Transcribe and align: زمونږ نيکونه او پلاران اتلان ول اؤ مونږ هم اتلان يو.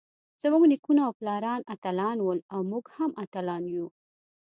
زمونږ 0.41 0.63
نيکونه 0.71 1.01
او 1.07 1.13
پلاران 1.19 1.61
اتلان 1.73 2.17
ول 2.21 2.39
اؤ 2.53 2.61
مونږ 2.71 2.85
هم 2.95 3.11
اتلان 3.23 3.63
يو. 3.75 3.87